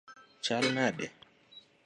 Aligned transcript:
Chal 0.43 0.65
nade? 0.77 1.07